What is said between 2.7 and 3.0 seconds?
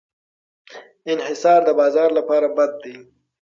دی.